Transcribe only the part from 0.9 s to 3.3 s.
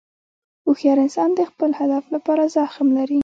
انسان د خپل هدف لپاره زغم لري.